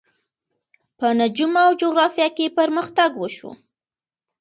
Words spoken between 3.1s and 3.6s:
وشو.